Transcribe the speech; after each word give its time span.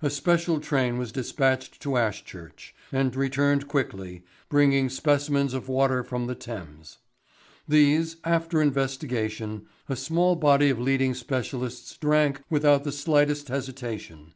A 0.00 0.08
special 0.08 0.58
train 0.58 0.96
was 0.96 1.12
dispatched 1.12 1.82
to 1.82 1.98
Ashchurch, 1.98 2.74
and 2.90 3.14
returned 3.14 3.68
quickly, 3.68 4.24
bringing 4.48 4.88
specimens 4.88 5.52
of 5.52 5.68
water 5.68 6.02
from 6.02 6.26
the 6.28 6.34
Thames. 6.34 6.96
"These, 7.68 8.16
after 8.24 8.62
investigation, 8.62 9.66
a 9.86 9.94
small 9.94 10.34
body 10.34 10.70
of 10.70 10.78
leading 10.80 11.12
specialists 11.12 11.94
drank 11.98 12.40
without 12.48 12.84
the 12.84 12.90
slightest 12.90 13.48
hesitation. 13.48 14.32